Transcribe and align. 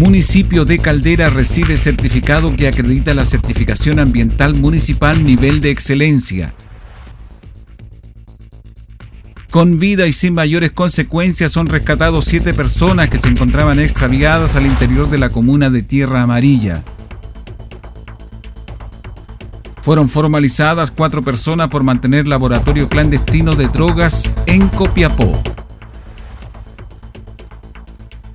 Municipio 0.00 0.64
de 0.64 0.78
Caldera 0.78 1.28
recibe 1.28 1.76
certificado 1.76 2.56
que 2.56 2.66
acredita 2.66 3.12
la 3.12 3.26
certificación 3.26 3.98
ambiental 3.98 4.54
municipal 4.54 5.22
nivel 5.26 5.60
de 5.60 5.70
excelencia. 5.70 6.54
Con 9.50 9.78
vida 9.78 10.06
y 10.06 10.14
sin 10.14 10.32
mayores 10.32 10.70
consecuencias 10.70 11.52
son 11.52 11.66
rescatados 11.66 12.24
siete 12.24 12.54
personas 12.54 13.10
que 13.10 13.18
se 13.18 13.28
encontraban 13.28 13.78
extraviadas 13.78 14.56
al 14.56 14.64
interior 14.64 15.06
de 15.10 15.18
la 15.18 15.28
comuna 15.28 15.68
de 15.68 15.82
Tierra 15.82 16.22
Amarilla. 16.22 16.82
Fueron 19.82 20.08
formalizadas 20.08 20.90
cuatro 20.90 21.22
personas 21.22 21.68
por 21.68 21.82
mantener 21.82 22.26
laboratorio 22.26 22.88
clandestino 22.88 23.54
de 23.54 23.68
drogas 23.68 24.30
en 24.46 24.66
Copiapó. 24.68 25.42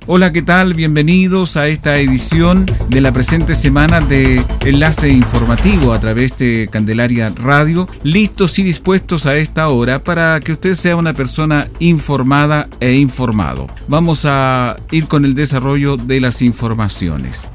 Hola, 0.08 0.30
¿qué 0.30 0.40
tal? 0.40 0.74
Bienvenidos 0.74 1.56
a 1.56 1.66
esta 1.66 1.98
edición 1.98 2.64
de 2.88 3.00
la 3.00 3.10
presente 3.12 3.56
semana 3.56 4.00
de 4.00 4.40
Enlace 4.64 5.08
Informativo 5.08 5.92
a 5.92 5.98
través 5.98 6.38
de 6.38 6.68
Candelaria 6.70 7.32
Radio, 7.34 7.88
listos 8.04 8.56
y 8.60 8.62
dispuestos 8.62 9.26
a 9.26 9.34
esta 9.36 9.68
hora 9.68 9.98
para 9.98 10.38
que 10.38 10.52
usted 10.52 10.74
sea 10.74 10.94
una 10.94 11.12
persona 11.12 11.66
informada 11.80 12.68
e 12.78 12.92
informado. 12.92 13.66
Vamos 13.88 14.22
a 14.26 14.76
ir 14.92 15.08
con 15.08 15.24
el 15.24 15.34
desarrollo 15.34 15.96
de 15.96 16.20
las 16.20 16.40
informaciones. 16.40 17.48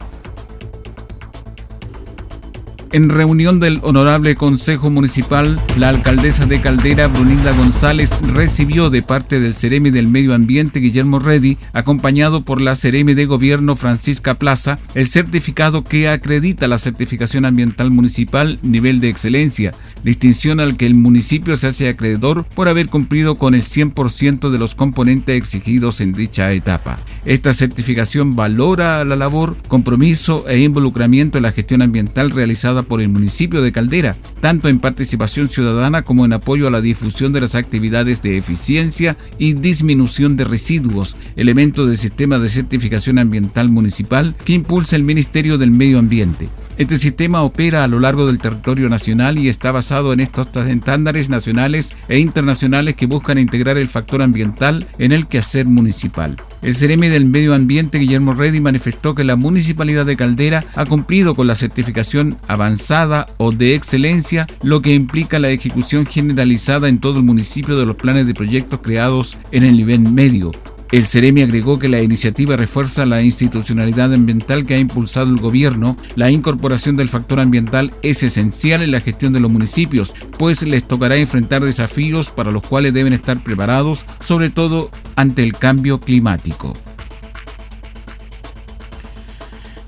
En 2.93 3.07
reunión 3.07 3.61
del 3.61 3.79
Honorable 3.83 4.35
Consejo 4.35 4.89
Municipal, 4.89 5.57
la 5.77 5.87
alcaldesa 5.87 6.45
de 6.45 6.59
Caldera, 6.59 7.07
Brunilda 7.07 7.53
González, 7.53 8.11
recibió 8.33 8.89
de 8.89 9.01
parte 9.01 9.39
del 9.39 9.55
Ceremi 9.55 9.91
del 9.91 10.09
Medio 10.09 10.33
Ambiente, 10.33 10.81
Guillermo 10.81 11.19
Reddy, 11.19 11.57
acompañado 11.71 12.43
por 12.43 12.59
la 12.59 12.75
Ceremi 12.75 13.13
de 13.13 13.27
Gobierno, 13.27 13.77
Francisca 13.77 14.37
Plaza, 14.37 14.77
el 14.93 15.07
certificado 15.07 15.85
que 15.85 16.09
acredita 16.09 16.67
la 16.67 16.77
certificación 16.77 17.45
ambiental 17.45 17.91
municipal 17.91 18.59
nivel 18.61 18.99
de 18.99 19.07
excelencia, 19.07 19.73
distinción 20.03 20.59
al 20.59 20.75
que 20.75 20.85
el 20.85 20.95
municipio 20.95 21.55
se 21.55 21.67
hace 21.67 21.87
acreedor 21.87 22.43
por 22.43 22.67
haber 22.67 22.89
cumplido 22.89 23.35
con 23.35 23.55
el 23.55 23.63
100% 23.63 24.49
de 24.49 24.59
los 24.59 24.75
componentes 24.75 25.37
exigidos 25.37 26.01
en 26.01 26.11
dicha 26.11 26.51
etapa. 26.51 26.99
Esta 27.23 27.53
certificación 27.53 28.35
valora 28.35 29.05
la 29.05 29.15
labor, 29.15 29.55
compromiso 29.69 30.45
e 30.49 30.59
involucramiento 30.59 31.37
en 31.37 31.43
la 31.43 31.53
gestión 31.53 31.81
ambiental 31.81 32.31
realizada 32.31 32.80
por 32.83 33.01
el 33.01 33.09
municipio 33.09 33.61
de 33.61 33.71
Caldera, 33.71 34.17
tanto 34.39 34.69
en 34.69 34.79
participación 34.79 35.49
ciudadana 35.49 36.01
como 36.01 36.25
en 36.25 36.33
apoyo 36.33 36.67
a 36.67 36.71
la 36.71 36.81
difusión 36.81 37.33
de 37.33 37.41
las 37.41 37.55
actividades 37.55 38.21
de 38.21 38.37
eficiencia 38.37 39.17
y 39.37 39.53
disminución 39.53 40.37
de 40.37 40.45
residuos, 40.45 41.17
elemento 41.35 41.85
del 41.85 41.97
sistema 41.97 42.39
de 42.39 42.49
certificación 42.49 43.19
ambiental 43.19 43.69
municipal 43.69 44.35
que 44.45 44.53
impulsa 44.53 44.95
el 44.95 45.03
Ministerio 45.03 45.57
del 45.57 45.71
Medio 45.71 45.99
Ambiente. 45.99 46.49
Este 46.77 46.97
sistema 46.97 47.43
opera 47.43 47.83
a 47.83 47.87
lo 47.87 47.99
largo 47.99 48.25
del 48.25 48.39
territorio 48.39 48.89
nacional 48.89 49.37
y 49.37 49.49
está 49.49 49.71
basado 49.71 50.13
en 50.13 50.19
estos 50.19 50.47
estándares 50.55 51.29
nacionales 51.29 51.95
e 52.07 52.19
internacionales 52.19 52.95
que 52.95 53.05
buscan 53.05 53.37
integrar 53.37 53.77
el 53.77 53.87
factor 53.87 54.21
ambiental 54.21 54.87
en 54.97 55.11
el 55.11 55.27
quehacer 55.27 55.65
municipal. 55.65 56.37
El 56.61 56.75
CRM 56.75 57.01
del 57.09 57.25
Medio 57.25 57.55
Ambiente, 57.55 57.97
Guillermo 57.97 58.35
Reddy, 58.35 58.59
manifestó 58.59 59.15
que 59.15 59.23
la 59.23 59.35
Municipalidad 59.35 60.05
de 60.05 60.15
Caldera 60.15 60.63
ha 60.75 60.85
cumplido 60.85 61.33
con 61.33 61.47
la 61.47 61.55
certificación 61.55 62.37
avanzada 62.47 63.27
o 63.37 63.51
de 63.51 63.73
excelencia, 63.73 64.45
lo 64.61 64.83
que 64.83 64.93
implica 64.93 65.39
la 65.39 65.49
ejecución 65.49 66.05
generalizada 66.05 66.87
en 66.87 66.99
todo 66.99 67.17
el 67.17 67.25
municipio 67.25 67.79
de 67.79 67.87
los 67.87 67.95
planes 67.95 68.27
de 68.27 68.35
proyectos 68.35 68.79
creados 68.83 69.39
en 69.51 69.63
el 69.63 69.75
nivel 69.75 70.01
medio, 70.01 70.51
el 70.91 71.05
Ceremi 71.05 71.41
agregó 71.41 71.79
que 71.79 71.87
la 71.87 72.01
iniciativa 72.01 72.57
refuerza 72.57 73.05
la 73.05 73.21
institucionalidad 73.21 74.13
ambiental 74.13 74.65
que 74.65 74.73
ha 74.73 74.77
impulsado 74.77 75.29
el 75.29 75.39
gobierno. 75.39 75.95
La 76.15 76.29
incorporación 76.29 76.97
del 76.97 77.07
factor 77.07 77.39
ambiental 77.39 77.93
es 78.01 78.23
esencial 78.23 78.81
en 78.81 78.91
la 78.91 78.99
gestión 78.99 79.31
de 79.31 79.39
los 79.39 79.49
municipios, 79.49 80.13
pues 80.37 80.63
les 80.63 80.85
tocará 80.85 81.15
enfrentar 81.15 81.63
desafíos 81.63 82.29
para 82.29 82.51
los 82.51 82.63
cuales 82.63 82.93
deben 82.93 83.13
estar 83.13 83.41
preparados, 83.41 84.05
sobre 84.19 84.49
todo 84.49 84.91
ante 85.15 85.43
el 85.43 85.53
cambio 85.53 86.01
climático. 86.01 86.73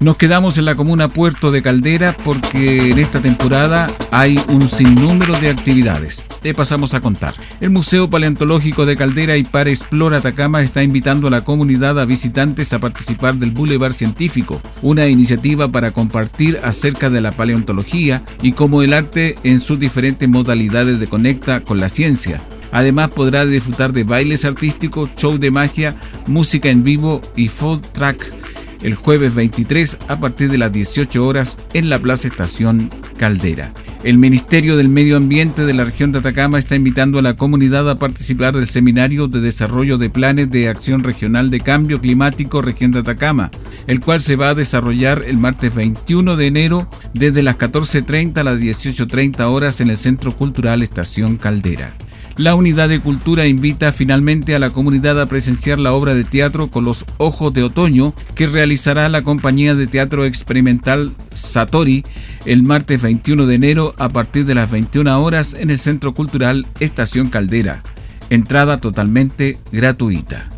Nos 0.04 0.18
quedamos 0.18 0.58
en 0.58 0.66
la 0.66 0.76
comuna 0.76 1.08
Puerto 1.08 1.50
de 1.50 1.62
Caldera 1.62 2.18
porque 2.26 2.90
en 2.90 3.00
esta 3.00 3.22
temporada 3.22 3.88
hay 4.12 4.38
un 4.50 4.68
sinnúmero 4.68 5.40
de 5.40 5.50
actividades. 5.50 6.26
Le 6.44 6.54
pasamos 6.54 6.94
a 6.94 7.00
contar. 7.00 7.34
El 7.62 7.70
Museo 7.70 8.10
Paleontológico 8.10 8.86
de 8.86 8.98
Caldera 8.98 9.38
y 9.38 9.46
Par 9.46 9.70
Explora 9.70 10.18
Atacama 10.18 10.62
está 10.62 10.84
invitando 10.84 11.28
a 11.28 11.30
la 11.30 11.46
comunidad 11.46 11.98
a 12.02 12.04
visitantes 12.04 12.74
a 12.74 12.80
participar 12.80 13.36
del 13.36 13.52
Boulevard 13.52 13.94
Científico, 13.94 14.62
una 14.82 15.08
iniciativa 15.08 15.70
para 15.70 15.92
compartir 15.92 16.60
acerca 16.66 17.10
de 17.10 17.22
la 17.22 17.32
paleontología 17.32 18.24
y 18.42 18.52
cómo 18.52 18.84
el 18.84 18.92
arte 18.92 19.38
en 19.46 19.62
sus 19.62 19.80
diferentes 19.80 20.28
modalidades 20.28 21.00
de 21.00 21.08
conecta 21.08 21.62
con 21.62 21.80
la 21.80 21.88
ciencia. 21.88 22.42
Además 22.74 23.12
podrá 23.12 23.46
disfrutar 23.46 23.94
de 23.94 24.04
bailes 24.04 24.44
artísticos, 24.44 25.12
show 25.16 25.38
de 25.38 25.50
magia, 25.50 25.96
música 26.28 26.68
en 26.70 26.84
vivo 26.84 27.22
y 27.38 27.48
food 27.48 27.80
track 27.94 28.44
el 28.84 28.96
jueves 28.96 29.34
23 29.34 29.98
a 30.08 30.20
partir 30.20 30.52
de 30.52 30.58
las 30.58 30.72
18 30.72 31.26
horas 31.26 31.58
en 31.74 31.90
la 31.90 32.00
Plaza 32.00 32.28
Estación 32.28 32.92
Caldera. 33.18 33.74
El 34.04 34.18
Ministerio 34.18 34.76
del 34.76 34.90
Medio 34.90 35.16
Ambiente 35.16 35.66
de 35.66 35.74
la 35.74 35.86
región 35.86 36.12
de 36.12 36.20
Atacama 36.20 36.60
está 36.60 36.76
invitando 36.76 37.20
a 37.20 37.22
la 37.22 37.36
comunidad 37.36 37.90
a 37.90 37.96
participar 37.96 38.54
del 38.54 38.68
Seminario 38.68 39.28
de 39.28 39.40
Desarrollo 39.40 39.98
de 39.98 40.10
Planes 40.10 40.52
de 40.52 40.68
Acción 40.68 41.04
Regional 41.04 41.50
de 41.50 41.62
Cambio 41.62 42.02
Climático 42.02 42.62
Región 42.62 42.92
de 42.92 43.00
Atacama, 43.00 43.50
el 43.88 44.02
cual 44.02 44.22
se 44.22 44.36
va 44.36 44.50
a 44.50 44.56
desarrollar 44.56 45.24
el 45.26 45.38
martes 45.38 45.74
21 45.74 46.36
de 46.36 46.48
enero 46.48 46.90
desde 47.14 47.44
las 47.44 47.58
14.30 47.58 48.38
a 48.40 48.44
las 48.44 48.60
18.30 48.60 49.40
horas 49.46 49.80
en 49.80 49.90
el 49.90 49.98
Centro 49.98 50.36
Cultural 50.36 50.84
Estación 50.84 51.38
Caldera. 51.38 51.96
La 52.36 52.56
Unidad 52.56 52.90
de 52.90 53.00
Cultura 53.00 53.46
invita 53.46 53.92
finalmente 53.92 54.56
a 54.56 54.60
la 54.60 54.72
comunidad 54.72 55.22
a 55.22 55.28
presenciar 55.28 55.78
la 55.78 55.94
obra 55.94 56.16
de 56.16 56.24
teatro 56.24 56.72
con 56.72 56.84
los 56.84 57.06
ojos 57.18 57.54
de 57.54 57.62
otoño 57.62 58.16
que 58.34 58.48
realizará 58.48 59.08
la 59.08 59.22
compañía 59.22 59.76
de 59.76 59.86
teatro 59.86 60.26
experimental 60.26 61.14
Satori 61.34 62.04
el 62.46 62.64
martes 62.64 63.00
21 63.04 63.46
de 63.46 63.56
enero 63.56 63.94
a 64.00 64.10
partir 64.10 64.46
de 64.46 64.56
las 64.56 64.72
21 64.72 65.24
horas 65.24 65.54
en 65.54 65.70
el 65.70 65.78
Centro 65.78 66.16
Cultural 66.16 66.66
Estación 66.80 67.30
Caldera. 67.30 67.84
Entrada 68.32 68.78
totalmente 68.78 69.60
gratuita. 69.72 70.53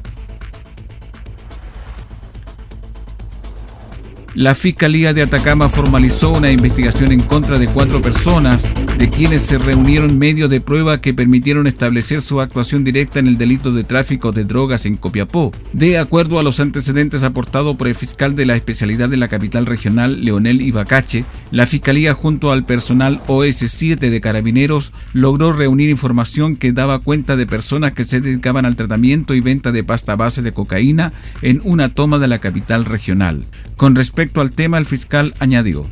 La 4.36 4.54
Fiscalía 4.54 5.14
de 5.14 5.22
Atacama 5.22 5.70
formalizó 5.70 6.34
una 6.34 6.52
investigación 6.52 7.14
en 7.14 7.22
contra 7.22 7.58
de 7.58 7.68
cuatro 7.68 8.02
personas, 8.02 8.74
de 8.98 9.10
quienes 9.10 9.44
se 9.44 9.58
reunieron 9.58 10.20
medios 10.20 10.50
de 10.50 10.60
prueba 10.60 11.00
que 11.00 11.14
permitieron 11.14 11.68
establecer 11.68 12.22
su 12.22 12.42
actuación 12.42 12.84
directa 12.84 13.20
en 13.20 13.28
el 13.28 13.38
delito 13.38 13.72
de 13.72 13.86
tráfico 13.86 14.34
de 14.34 14.44
drogas 14.44 14.86
en 14.86 14.98
Copiapó. 14.98 15.54
De 15.72 15.98
acuerdo 15.98 16.38
a 16.38 16.44
los 16.44 16.60
antecedentes 16.60 17.24
aportados 17.24 17.78
por 17.78 17.88
el 17.88 17.96
fiscal 17.96 18.36
de 18.36 18.46
la 18.46 18.58
especialidad 18.58 19.08
de 19.08 19.16
la 19.16 19.30
capital 19.30 19.66
regional, 19.66 20.26
Leonel 20.26 20.62
Ibacache, 20.62 21.24
la 21.52 21.66
Fiscalía 21.66 22.14
junto 22.14 22.52
al 22.52 22.66
personal 22.66 23.22
OS7 23.28 23.98
de 23.98 24.20
Carabineros 24.20 24.92
logró 25.14 25.54
reunir 25.54 25.90
información 25.90 26.58
que 26.58 26.74
daba 26.74 27.00
cuenta 27.00 27.38
de 27.38 27.48
personas 27.48 27.94
que 27.94 28.04
se 28.04 28.20
dedicaban 28.20 28.66
al 28.66 28.76
tratamiento 28.76 29.34
y 29.34 29.40
venta 29.40 29.72
de 29.72 29.86
pasta 29.86 30.18
base 30.18 30.42
de 30.42 30.52
cocaína 30.52 31.14
en 31.42 31.62
una 31.64 31.94
toma 31.94 32.20
de 32.20 32.28
la 32.28 32.40
capital 32.40 32.84
regional. 32.84 33.46
Con 33.78 33.94
respecto 33.94 34.25
respecto 34.26 34.42
al 34.42 34.54
tema, 34.54 34.80
el 34.80 34.88
fiscal 34.88 35.36
añadió. 35.40 35.88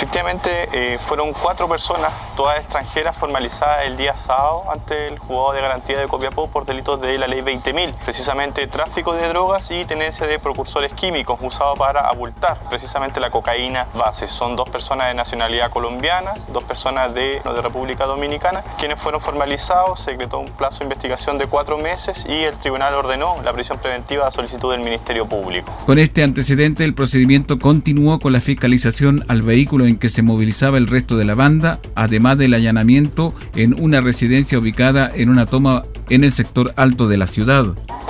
Efectivamente, 0.00 0.50
eh, 0.72 0.98
fueron 0.98 1.34
cuatro 1.34 1.68
personas, 1.68 2.10
todas 2.34 2.58
extranjeras, 2.58 3.14
formalizadas 3.14 3.84
el 3.84 3.98
día 3.98 4.16
sábado 4.16 4.64
ante 4.72 5.08
el 5.08 5.18
juzgado 5.18 5.52
de 5.52 5.60
garantía 5.60 6.00
de 6.00 6.08
Copiapó 6.08 6.48
por 6.48 6.64
delitos 6.64 6.98
de 7.02 7.18
la 7.18 7.28
ley 7.28 7.42
20.000, 7.42 7.92
precisamente 8.02 8.66
tráfico 8.66 9.12
de 9.12 9.28
drogas 9.28 9.70
y 9.70 9.84
tenencia 9.84 10.26
de 10.26 10.38
precursores 10.38 10.94
químicos 10.94 11.38
usados 11.42 11.78
para 11.78 12.08
abultar 12.08 12.58
precisamente 12.70 13.20
la 13.20 13.30
cocaína 13.30 13.88
base. 13.94 14.26
Son 14.26 14.56
dos 14.56 14.70
personas 14.70 15.08
de 15.08 15.14
nacionalidad 15.16 15.68
colombiana, 15.68 16.32
dos 16.50 16.64
personas 16.64 17.12
de, 17.12 17.42
de 17.44 17.60
República 17.60 18.06
Dominicana, 18.06 18.64
quienes 18.78 18.98
fueron 18.98 19.20
formalizados, 19.20 20.00
se 20.00 20.12
decretó 20.12 20.38
un 20.38 20.48
plazo 20.48 20.78
de 20.78 20.84
investigación 20.86 21.36
de 21.36 21.44
cuatro 21.44 21.76
meses 21.76 22.24
y 22.26 22.44
el 22.44 22.56
tribunal 22.56 22.94
ordenó 22.94 23.36
la 23.44 23.52
prisión 23.52 23.76
preventiva 23.76 24.26
a 24.26 24.30
solicitud 24.30 24.72
del 24.72 24.80
Ministerio 24.80 25.26
Público. 25.26 25.70
Con 25.84 25.98
este 25.98 26.22
antecedente, 26.22 26.84
el 26.84 26.94
procedimiento 26.94 27.58
continuó 27.58 28.18
con 28.18 28.32
la 28.32 28.40
fiscalización 28.40 29.26
al 29.28 29.42
vehículo 29.42 29.89
en 29.90 29.98
que 29.98 30.08
se 30.08 30.22
movilizaba 30.22 30.78
el 30.78 30.86
resto 30.86 31.16
de 31.16 31.24
la 31.24 31.34
banda, 31.34 31.80
además 31.94 32.38
del 32.38 32.54
allanamiento 32.54 33.34
en 33.54 33.80
una 33.80 34.00
residencia 34.00 34.58
ubicada 34.58 35.10
en 35.14 35.28
una 35.28 35.46
toma 35.46 35.84
en 36.08 36.24
el 36.24 36.32
sector 36.32 36.72
alto 36.76 37.08
de 37.08 37.16
la 37.16 37.26
ciudad. 37.26 37.66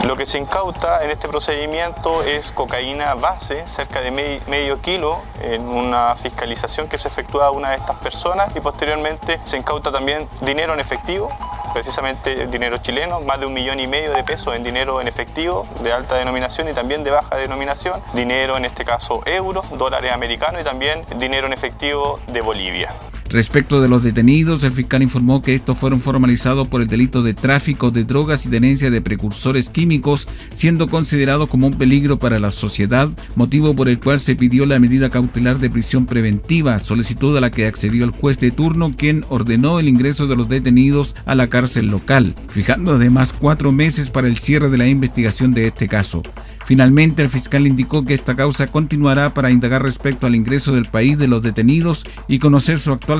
Lo 0.06 0.16
que 0.16 0.24
se 0.24 0.38
incauta 0.38 1.04
en 1.04 1.10
este 1.10 1.28
procedimiento 1.28 2.22
es 2.22 2.52
cocaína 2.52 3.14
base, 3.14 3.62
cerca 3.66 4.00
de 4.00 4.10
medio 4.10 4.80
kilo, 4.80 5.20
en 5.42 5.62
una 5.62 6.14
fiscalización 6.16 6.88
que 6.88 6.96
se 6.96 7.08
efectúa 7.08 7.46
a 7.46 7.50
una 7.50 7.70
de 7.70 7.76
estas 7.76 7.96
personas 7.96 8.54
y 8.56 8.60
posteriormente 8.60 9.40
se 9.44 9.58
incauta 9.58 9.92
también 9.92 10.26
dinero 10.40 10.72
en 10.72 10.80
efectivo, 10.80 11.30
precisamente 11.72 12.46
dinero 12.46 12.78
chileno, 12.78 13.20
más 13.20 13.40
de 13.40 13.46
un 13.46 13.52
millón 13.52 13.80
y 13.80 13.86
medio 13.86 14.12
de 14.12 14.24
pesos 14.24 14.54
en 14.54 14.62
dinero 14.62 15.00
en 15.00 15.08
efectivo 15.08 15.66
de 15.82 15.92
alta 15.92 16.16
denominación 16.16 16.68
y 16.68 16.72
también 16.72 17.04
de 17.04 17.10
baja 17.10 17.36
denominación, 17.36 18.00
dinero 18.14 18.56
en 18.56 18.64
este 18.64 18.84
caso 18.84 19.20
euros, 19.26 19.66
dólares 19.76 20.12
americanos 20.12 20.60
y 20.60 20.64
también 20.64 21.04
dinero 21.16 21.46
en 21.46 21.52
efectivo 21.52 22.18
de 22.28 22.40
Bolivia. 22.40 22.94
Respecto 23.30 23.80
de 23.80 23.88
los 23.88 24.02
detenidos, 24.02 24.64
el 24.64 24.72
fiscal 24.72 25.04
informó 25.04 25.40
que 25.40 25.54
estos 25.54 25.78
fueron 25.78 26.00
formalizados 26.00 26.66
por 26.66 26.82
el 26.82 26.88
delito 26.88 27.22
de 27.22 27.32
tráfico 27.32 27.92
de 27.92 28.02
drogas 28.02 28.44
y 28.44 28.50
tenencia 28.50 28.90
de 28.90 29.00
precursores 29.00 29.70
químicos, 29.70 30.26
siendo 30.52 30.88
considerados 30.88 31.48
como 31.48 31.68
un 31.68 31.74
peligro 31.74 32.18
para 32.18 32.40
la 32.40 32.50
sociedad, 32.50 33.08
motivo 33.36 33.76
por 33.76 33.88
el 33.88 34.00
cual 34.00 34.18
se 34.18 34.34
pidió 34.34 34.66
la 34.66 34.80
medida 34.80 35.10
cautelar 35.10 35.60
de 35.60 35.70
prisión 35.70 36.06
preventiva, 36.06 36.80
solicitud 36.80 37.36
a 37.36 37.40
la 37.40 37.52
que 37.52 37.66
accedió 37.66 38.04
el 38.04 38.10
juez 38.10 38.40
de 38.40 38.50
turno, 38.50 38.96
quien 38.96 39.24
ordenó 39.28 39.78
el 39.78 39.88
ingreso 39.88 40.26
de 40.26 40.34
los 40.34 40.48
detenidos 40.48 41.14
a 41.24 41.36
la 41.36 41.46
cárcel 41.46 41.86
local, 41.86 42.34
fijando 42.48 42.94
además 42.94 43.32
cuatro 43.32 43.70
meses 43.70 44.10
para 44.10 44.26
el 44.26 44.38
cierre 44.38 44.70
de 44.70 44.78
la 44.78 44.88
investigación 44.88 45.54
de 45.54 45.66
este 45.66 45.86
caso. 45.86 46.24
Finalmente, 46.64 47.22
el 47.22 47.28
fiscal 47.28 47.66
indicó 47.66 48.04
que 48.04 48.14
esta 48.14 48.36
causa 48.36 48.66
continuará 48.66 49.34
para 49.34 49.50
indagar 49.50 49.82
respecto 49.82 50.26
al 50.26 50.34
ingreso 50.34 50.72
del 50.72 50.86
país 50.86 51.16
de 51.16 51.26
los 51.26 51.42
detenidos 51.42 52.04
y 52.28 52.38
conocer 52.38 52.78
su 52.78 52.92
actual 52.92 53.19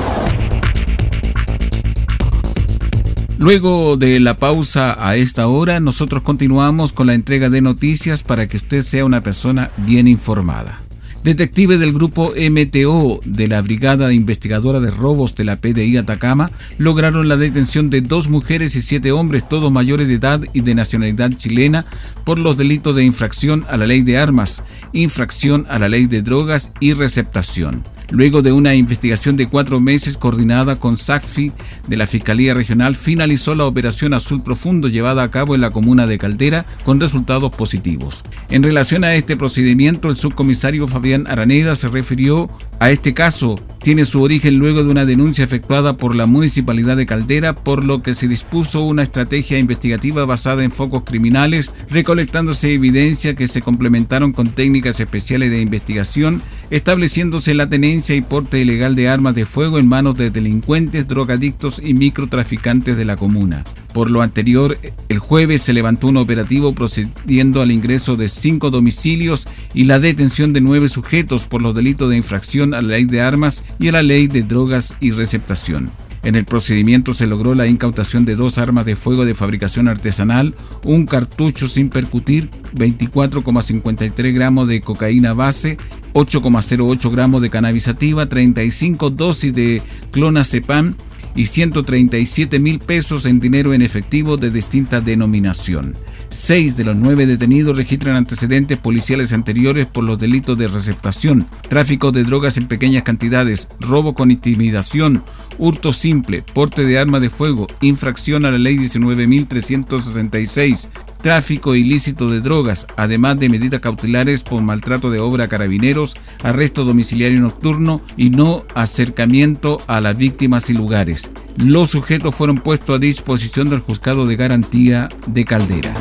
Luego 3.41 3.97
de 3.97 4.19
la 4.19 4.37
pausa 4.37 4.95
a 4.99 5.15
esta 5.15 5.47
hora, 5.47 5.79
nosotros 5.79 6.21
continuamos 6.21 6.93
con 6.93 7.07
la 7.07 7.15
entrega 7.15 7.49
de 7.49 7.59
noticias 7.59 8.21
para 8.21 8.47
que 8.47 8.57
usted 8.57 8.83
sea 8.83 9.03
una 9.03 9.21
persona 9.21 9.71
bien 9.77 10.07
informada. 10.07 10.79
Detectives 11.23 11.79
del 11.79 11.91
grupo 11.91 12.33
MTO 12.35 13.19
de 13.25 13.47
la 13.47 13.63
Brigada 13.63 14.13
Investigadora 14.13 14.79
de 14.79 14.91
Robos 14.91 15.33
de 15.33 15.45
la 15.45 15.55
PDI 15.55 15.97
Atacama 15.97 16.51
lograron 16.77 17.27
la 17.27 17.35
detención 17.35 17.89
de 17.89 18.01
dos 18.01 18.29
mujeres 18.29 18.75
y 18.75 18.83
siete 18.83 19.11
hombres, 19.11 19.49
todos 19.49 19.71
mayores 19.71 20.07
de 20.07 20.15
edad 20.15 20.41
y 20.53 20.61
de 20.61 20.75
nacionalidad 20.75 21.31
chilena, 21.31 21.85
por 22.23 22.37
los 22.37 22.57
delitos 22.57 22.95
de 22.95 23.05
infracción 23.05 23.65
a 23.69 23.77
la 23.77 23.87
ley 23.87 24.03
de 24.03 24.19
armas, 24.19 24.63
infracción 24.93 25.65
a 25.67 25.79
la 25.79 25.89
ley 25.89 26.05
de 26.05 26.21
drogas 26.21 26.73
y 26.79 26.93
receptación. 26.93 27.81
Luego 28.11 28.41
de 28.41 28.51
una 28.51 28.75
investigación 28.75 29.37
de 29.37 29.47
cuatro 29.47 29.79
meses 29.79 30.17
coordinada 30.17 30.75
con 30.75 30.97
SACFI 30.97 31.53
de 31.87 31.95
la 31.97 32.07
Fiscalía 32.07 32.53
Regional, 32.53 32.95
finalizó 32.95 33.55
la 33.55 33.65
operación 33.65 34.13
Azul 34.13 34.43
Profundo 34.43 34.89
llevada 34.89 35.23
a 35.23 35.31
cabo 35.31 35.55
en 35.55 35.61
la 35.61 35.71
comuna 35.71 36.07
de 36.07 36.17
Caldera 36.17 36.65
con 36.83 36.99
resultados 36.99 37.51
positivos. 37.55 38.23
En 38.49 38.63
relación 38.63 39.05
a 39.05 39.15
este 39.15 39.37
procedimiento, 39.37 40.09
el 40.09 40.17
subcomisario 40.17 40.89
Fabián 40.89 41.25
Araneda 41.27 41.73
se 41.75 41.87
refirió 41.87 42.49
a 42.81 42.89
este 42.89 43.13
caso. 43.13 43.55
Tiene 43.79 44.05
su 44.05 44.23
origen 44.23 44.57
luego 44.57 44.83
de 44.83 44.89
una 44.89 45.05
denuncia 45.05 45.43
efectuada 45.43 45.97
por 45.97 46.15
la 46.15 46.25
Municipalidad 46.25 46.97
de 46.97 47.05
Caldera, 47.05 47.55
por 47.55 47.85
lo 47.85 48.01
que 48.01 48.15
se 48.15 48.27
dispuso 48.27 48.81
una 48.81 49.03
estrategia 49.03 49.59
investigativa 49.59 50.25
basada 50.25 50.63
en 50.63 50.71
focos 50.71 51.03
criminales, 51.03 51.71
recolectándose 51.89 52.73
evidencia 52.73 53.35
que 53.35 53.47
se 53.47 53.61
complementaron 53.61 54.33
con 54.33 54.55
técnicas 54.55 54.99
especiales 54.99 55.51
de 55.51 55.61
investigación, 55.61 56.41
estableciéndose 56.71 57.53
la 57.53 57.69
tenencia 57.69 58.15
y 58.15 58.21
porte 58.21 58.59
ilegal 58.59 58.95
de 58.95 59.09
armas 59.09 59.35
de 59.35 59.45
fuego 59.45 59.77
en 59.77 59.87
manos 59.87 60.17
de 60.17 60.31
delincuentes, 60.31 61.07
drogadictos 61.07 61.79
y 61.83 61.93
microtraficantes 61.93 62.97
de 62.97 63.05
la 63.05 63.15
comuna. 63.15 63.63
Por 63.93 64.09
lo 64.09 64.21
anterior, 64.21 64.77
el 65.09 65.19
jueves 65.19 65.61
se 65.63 65.73
levantó 65.73 66.07
un 66.07 66.17
operativo 66.17 66.73
procediendo 66.73 67.61
al 67.61 67.71
ingreso 67.71 68.15
de 68.15 68.29
cinco 68.29 68.69
domicilios 68.69 69.47
y 69.73 69.83
la 69.83 69.99
detención 69.99 70.53
de 70.53 70.61
nueve 70.61 70.87
sujetos 70.87 71.45
por 71.45 71.61
los 71.61 71.75
delitos 71.75 72.09
de 72.09 72.17
infracción 72.17 72.73
a 72.73 72.81
la 72.81 72.89
ley 72.89 73.05
de 73.05 73.21
armas 73.21 73.63
y 73.79 73.89
a 73.89 73.91
la 73.91 74.03
ley 74.03 74.27
de 74.27 74.43
drogas 74.43 74.95
y 75.01 75.11
receptación. 75.11 75.91
En 76.23 76.35
el 76.35 76.45
procedimiento 76.45 77.13
se 77.15 77.25
logró 77.25 77.55
la 77.55 77.67
incautación 77.67 78.25
de 78.25 78.35
dos 78.35 78.59
armas 78.59 78.85
de 78.85 78.95
fuego 78.95 79.25
de 79.25 79.33
fabricación 79.33 79.87
artesanal, 79.87 80.53
un 80.83 81.07
cartucho 81.07 81.67
sin 81.67 81.89
percutir, 81.89 82.49
24,53 82.75 84.33
gramos 84.33 84.67
de 84.67 84.81
cocaína 84.81 85.33
base, 85.33 85.77
8,08 86.13 87.11
gramos 87.11 87.41
de 87.41 87.49
cannabis 87.49 87.89
35 87.95 89.09
dosis 89.09 89.53
de 89.53 89.81
clonazepam 90.11 90.93
y 91.35 91.45
137 91.45 92.59
mil 92.59 92.79
pesos 92.79 93.25
en 93.25 93.39
dinero 93.39 93.73
en 93.73 93.81
efectivo 93.81 94.37
de 94.37 94.51
distinta 94.51 95.01
denominación. 95.01 95.95
Seis 96.29 96.77
de 96.77 96.85
los 96.85 96.95
nueve 96.95 97.25
detenidos 97.25 97.75
registran 97.75 98.15
antecedentes 98.15 98.77
policiales 98.77 99.33
anteriores 99.33 99.85
por 99.85 100.05
los 100.05 100.17
delitos 100.17 100.57
de 100.57 100.69
receptación, 100.69 101.47
tráfico 101.67 102.11
de 102.11 102.23
drogas 102.23 102.57
en 102.57 102.67
pequeñas 102.67 103.03
cantidades, 103.03 103.67
robo 103.79 104.13
con 104.13 104.31
intimidación, 104.31 105.23
hurto 105.57 105.91
simple, 105.91 106.41
porte 106.41 106.85
de 106.85 106.97
arma 106.97 107.19
de 107.19 107.29
fuego, 107.29 107.67
infracción 107.81 108.45
a 108.45 108.51
la 108.51 108.57
ley 108.57 108.77
19.366, 108.77 110.87
tráfico 111.21 111.75
ilícito 111.75 112.29
de 112.29 112.41
drogas, 112.41 112.87
además 112.97 113.39
de 113.39 113.49
medidas 113.49 113.79
cautelares 113.79 114.43
por 114.43 114.61
maltrato 114.61 115.11
de 115.11 115.19
obra 115.19 115.45
a 115.45 115.47
carabineros, 115.47 116.15
arresto 116.43 116.83
domiciliario 116.83 117.39
nocturno 117.39 118.01
y 118.17 118.29
no 118.29 118.65
acercamiento 118.75 119.81
a 119.87 120.01
las 120.01 120.17
víctimas 120.17 120.69
y 120.69 120.73
lugares. 120.73 121.29
Los 121.57 121.91
sujetos 121.91 122.35
fueron 122.35 122.57
puestos 122.57 122.95
a 122.95 122.99
disposición 122.99 123.69
del 123.69 123.79
juzgado 123.79 124.25
de 124.25 124.35
garantía 124.35 125.09
de 125.27 125.45
Caldera. 125.45 125.93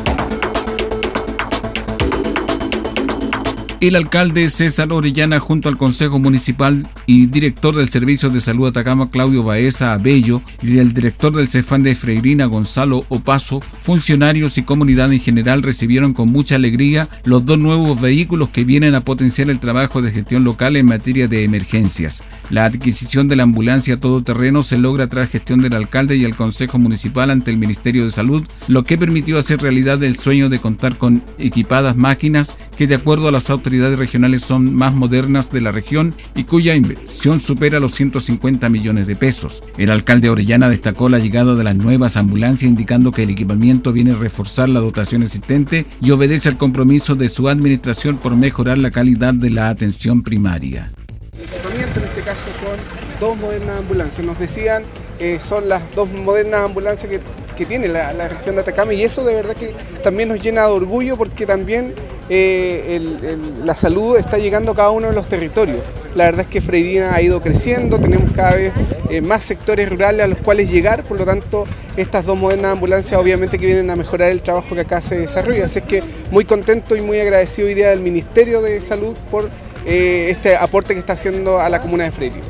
El 3.80 3.96
alcalde 3.96 4.50
César 4.50 4.92
Orellana 4.92 5.40
junto 5.40 5.70
al 5.70 5.78
Consejo 5.78 6.18
Municipal 6.18 6.86
y 7.06 7.24
director 7.24 7.74
del 7.74 7.88
Servicio 7.88 8.28
de 8.28 8.38
Salud 8.38 8.68
Atacama 8.68 9.10
Claudio 9.10 9.42
Baeza 9.42 9.94
Abello 9.94 10.42
y 10.62 10.76
el 10.76 10.92
director 10.92 11.34
del 11.34 11.48
Cefán 11.48 11.82
de 11.82 11.94
Freirina 11.94 12.44
Gonzalo 12.44 13.06
Opaso, 13.08 13.62
funcionarios 13.80 14.58
y 14.58 14.64
comunidad 14.64 15.10
en 15.14 15.20
general 15.20 15.62
recibieron 15.62 16.12
con 16.12 16.30
mucha 16.30 16.56
alegría 16.56 17.08
los 17.24 17.46
dos 17.46 17.58
nuevos 17.58 17.98
vehículos 17.98 18.50
que 18.50 18.64
vienen 18.64 18.94
a 18.94 19.00
potenciar 19.00 19.48
el 19.48 19.60
trabajo 19.60 20.02
de 20.02 20.12
gestión 20.12 20.44
local 20.44 20.76
en 20.76 20.84
materia 20.84 21.26
de 21.26 21.44
emergencias. 21.44 22.22
La 22.50 22.66
adquisición 22.66 23.28
de 23.28 23.36
la 23.36 23.44
ambulancia 23.44 23.98
todoterreno 23.98 24.62
se 24.62 24.76
logra 24.76 25.06
tras 25.06 25.30
gestión 25.30 25.62
del 25.62 25.72
alcalde 25.72 26.16
y 26.16 26.24
el 26.24 26.36
Consejo 26.36 26.78
Municipal 26.78 27.30
ante 27.30 27.50
el 27.50 27.56
Ministerio 27.56 28.02
de 28.02 28.10
Salud, 28.10 28.44
lo 28.68 28.84
que 28.84 28.98
permitió 28.98 29.38
hacer 29.38 29.62
realidad 29.62 30.02
el 30.02 30.18
sueño 30.18 30.50
de 30.50 30.58
contar 30.58 30.98
con 30.98 31.22
equipadas 31.38 31.96
máquinas 31.96 32.58
que 32.76 32.86
de 32.86 32.94
acuerdo 32.94 33.28
a 33.28 33.32
las 33.32 33.48
autoridades 33.48 33.69
regionales 33.78 34.42
son 34.42 34.74
más 34.74 34.92
modernas 34.92 35.50
de 35.50 35.60
la 35.60 35.72
región 35.72 36.14
y 36.34 36.44
cuya 36.44 36.74
inversión 36.74 37.40
supera 37.40 37.80
los 37.80 37.94
150 37.94 38.68
millones 38.68 39.06
de 39.06 39.16
pesos. 39.16 39.62
El 39.78 39.90
alcalde 39.90 40.30
Orellana 40.30 40.68
destacó 40.68 41.08
la 41.08 41.18
llegada 41.18 41.54
de 41.54 41.64
las 41.64 41.76
nuevas 41.76 42.16
ambulancias 42.16 42.68
indicando 42.68 43.12
que 43.12 43.22
el 43.22 43.30
equipamiento 43.30 43.92
viene 43.92 44.12
a 44.12 44.16
reforzar 44.16 44.68
la 44.68 44.80
dotación 44.80 45.22
existente 45.22 45.86
y 46.00 46.10
obedece 46.10 46.48
al 46.48 46.56
compromiso 46.56 47.14
de 47.14 47.28
su 47.28 47.48
administración 47.48 48.16
por 48.16 48.36
mejorar 48.36 48.78
la 48.78 48.90
calidad 48.90 49.34
de 49.34 49.50
la 49.50 49.68
atención 49.68 50.22
primaria. 50.22 50.92
El 51.38 51.44
equipamiento 51.44 52.00
en 52.00 52.04
este 52.06 52.22
caso 52.22 52.40
son 52.60 53.20
dos 53.20 53.38
modernas 53.38 53.78
ambulancias. 53.78 54.26
Nos 54.26 54.38
decían 54.38 54.82
eh, 55.20 55.38
son 55.38 55.68
las 55.68 55.82
dos 55.94 56.08
modernas 56.10 56.64
ambulancias 56.64 57.10
que, 57.10 57.20
tiene 57.66 57.88
la, 57.88 58.12
la, 58.12 58.28
región 58.28 58.54
de 58.54 58.62
Atacama 58.62 58.92
y 58.92 59.02
eso 59.02 59.24
de 59.24 59.34
verdad 59.34 59.54
que 59.54 59.74
también 60.02 60.28
nos 60.28 60.40
llena 60.40 60.66
de 60.66 60.72
orgullo 60.72 61.16
porque 61.16 61.46
también 61.46 61.94
eh, 62.32 63.00
la 63.64 63.74
salud 63.74 64.16
está 64.16 64.38
llegando 64.38 64.70
a 64.70 64.76
cada 64.76 64.90
uno 64.90 65.08
de 65.08 65.14
los 65.14 65.28
territorios. 65.28 65.80
La 66.14 66.24
verdad 66.24 66.42
es 66.42 66.46
que 66.46 66.60
Freirina 66.60 67.12
ha 67.12 67.20
ido 67.20 67.40
creciendo, 67.42 67.98
tenemos 67.98 68.30
cada 68.30 68.54
vez 68.54 68.72
eh, 69.10 69.20
más 69.20 69.42
sectores 69.42 69.88
rurales 69.88 70.24
a 70.24 70.28
los 70.28 70.38
cuales 70.38 70.70
llegar, 70.70 71.02
por 71.02 71.18
lo 71.18 71.26
tanto 71.26 71.64
estas 71.96 72.24
dos 72.24 72.38
modernas 72.38 72.72
ambulancias 72.72 73.20
obviamente 73.20 73.58
que 73.58 73.66
vienen 73.66 73.90
a 73.90 73.96
mejorar 73.96 74.30
el 74.30 74.42
trabajo 74.42 74.76
que 74.76 74.82
acá 74.82 75.00
se 75.00 75.18
desarrolla. 75.18 75.64
Así 75.64 75.80
es 75.80 75.84
que 75.84 76.04
muy 76.30 76.44
contento 76.44 76.94
y 76.94 77.00
muy 77.00 77.18
agradecido 77.18 77.66
hoy 77.66 77.74
día 77.74 77.90
del 77.90 78.00
Ministerio 78.00 78.62
de 78.62 78.80
Salud 78.80 79.16
por 79.28 79.50
eh, 79.84 80.28
este 80.30 80.54
aporte 80.54 80.94
que 80.94 81.00
está 81.00 81.14
haciendo 81.14 81.58
a 81.58 81.68
la 81.68 81.80
comuna 81.80 82.04
de 82.04 82.12
Freirina. 82.12 82.44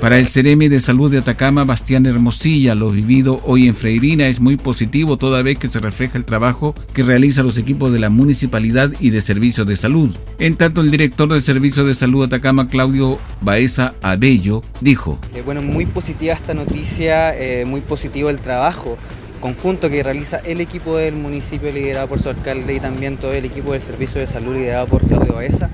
Para 0.00 0.16
el 0.16 0.28
Ceremi 0.28 0.68
de 0.68 0.78
Salud 0.78 1.10
de 1.10 1.18
Atacama, 1.18 1.64
Bastián 1.64 2.06
Hermosilla, 2.06 2.76
lo 2.76 2.88
vivido 2.90 3.40
hoy 3.44 3.66
en 3.66 3.74
Freirina 3.74 4.28
es 4.28 4.38
muy 4.38 4.56
positivo 4.56 5.16
toda 5.16 5.42
vez 5.42 5.58
que 5.58 5.66
se 5.66 5.80
refleja 5.80 6.16
el 6.16 6.24
trabajo 6.24 6.72
que 6.94 7.02
realizan 7.02 7.44
los 7.44 7.58
equipos 7.58 7.92
de 7.92 7.98
la 7.98 8.08
municipalidad 8.08 8.92
y 9.00 9.10
de 9.10 9.20
servicios 9.20 9.66
de 9.66 9.74
salud. 9.74 10.16
En 10.38 10.54
tanto, 10.54 10.82
el 10.82 10.92
director 10.92 11.28
del 11.28 11.42
Servicio 11.42 11.84
de 11.84 11.94
Salud 11.94 12.24
Atacama, 12.24 12.68
Claudio 12.68 13.18
Baeza 13.40 13.94
Abello, 14.00 14.62
dijo. 14.80 15.18
Eh, 15.34 15.42
bueno, 15.44 15.62
muy 15.62 15.84
positiva 15.84 16.32
esta 16.32 16.54
noticia, 16.54 17.36
eh, 17.36 17.64
muy 17.64 17.80
positivo 17.80 18.30
el 18.30 18.38
trabajo 18.38 18.96
conjunto 19.40 19.90
que 19.90 20.02
realiza 20.04 20.38
el 20.38 20.60
equipo 20.60 20.96
del 20.96 21.14
municipio 21.14 21.72
liderado 21.72 22.08
por 22.08 22.20
su 22.20 22.28
alcalde 22.28 22.74
y 22.74 22.80
también 22.80 23.16
todo 23.16 23.32
el 23.32 23.44
equipo 23.44 23.72
del 23.72 23.82
Servicio 23.82 24.20
de 24.20 24.28
Salud 24.28 24.54
liderado 24.54 24.86
por 24.86 25.04
Claudio 25.06 25.34
Baeza. 25.34 25.70